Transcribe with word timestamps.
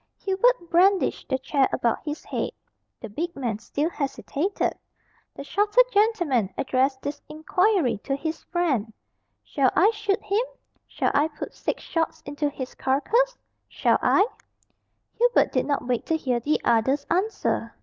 Hubert 0.17 0.67
brandished 0.71 1.29
the 1.29 1.37
chair 1.37 1.69
about 1.71 2.03
his 2.03 2.25
head. 2.25 2.49
The 2.99 3.07
big 3.07 3.35
man 3.35 3.59
still 3.59 3.91
hesitated. 3.91 4.73
The 5.35 5.43
shorter 5.43 5.83
gentleman 5.93 6.51
addressed 6.57 7.03
this 7.03 7.21
inquiry 7.29 7.99
to 8.05 8.15
his 8.15 8.41
friend, 8.45 8.91
"Shall 9.43 9.69
I 9.75 9.91
shoot 9.91 10.23
him? 10.23 10.41
Shall 10.87 11.11
I 11.13 11.27
put 11.27 11.53
six 11.53 11.83
shots 11.83 12.23
into 12.25 12.49
his 12.49 12.73
carcass 12.73 13.37
shall 13.67 13.99
I?" 14.01 14.25
Hubert 15.19 15.51
did 15.51 15.67
not 15.67 15.85
wait 15.85 16.07
to 16.07 16.17
hear 16.17 16.39
the 16.39 16.59
other's 16.63 17.05
answer. 17.11 17.75